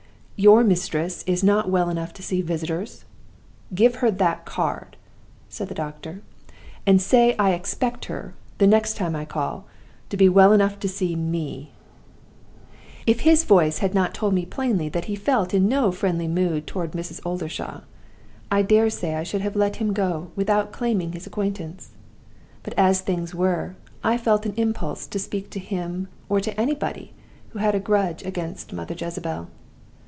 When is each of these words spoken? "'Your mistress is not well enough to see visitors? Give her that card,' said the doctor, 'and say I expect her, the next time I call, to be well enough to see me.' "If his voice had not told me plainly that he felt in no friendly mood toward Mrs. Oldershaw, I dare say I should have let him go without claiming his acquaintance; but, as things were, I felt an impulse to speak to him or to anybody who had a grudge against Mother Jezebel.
"'Your 0.43 0.63
mistress 0.63 1.23
is 1.27 1.43
not 1.43 1.69
well 1.69 1.87
enough 1.87 2.13
to 2.15 2.23
see 2.23 2.41
visitors? 2.41 3.05
Give 3.75 3.97
her 3.97 4.09
that 4.09 4.43
card,' 4.43 4.97
said 5.49 5.67
the 5.67 5.75
doctor, 5.75 6.23
'and 6.83 6.99
say 6.99 7.35
I 7.37 7.51
expect 7.51 8.05
her, 8.05 8.33
the 8.57 8.65
next 8.65 8.95
time 8.95 9.15
I 9.15 9.23
call, 9.23 9.65
to 10.09 10.17
be 10.17 10.27
well 10.27 10.51
enough 10.51 10.79
to 10.79 10.89
see 10.89 11.15
me.' 11.15 11.73
"If 13.05 13.19
his 13.19 13.43
voice 13.43 13.77
had 13.85 13.93
not 13.93 14.15
told 14.15 14.33
me 14.33 14.47
plainly 14.47 14.89
that 14.89 15.05
he 15.05 15.15
felt 15.15 15.53
in 15.53 15.69
no 15.69 15.91
friendly 15.91 16.27
mood 16.27 16.65
toward 16.65 16.93
Mrs. 16.93 17.23
Oldershaw, 17.23 17.81
I 18.49 18.63
dare 18.63 18.89
say 18.89 19.13
I 19.13 19.21
should 19.21 19.41
have 19.41 19.55
let 19.55 19.75
him 19.75 19.93
go 19.93 20.31
without 20.35 20.71
claiming 20.71 21.11
his 21.11 21.27
acquaintance; 21.27 21.91
but, 22.63 22.73
as 22.77 23.01
things 23.01 23.35
were, 23.35 23.75
I 24.03 24.17
felt 24.17 24.47
an 24.47 24.55
impulse 24.57 25.05
to 25.05 25.19
speak 25.19 25.51
to 25.51 25.59
him 25.59 26.07
or 26.29 26.39
to 26.41 26.59
anybody 26.59 27.13
who 27.49 27.59
had 27.59 27.75
a 27.75 27.79
grudge 27.79 28.23
against 28.25 28.73
Mother 28.73 28.95
Jezebel. 28.97 29.47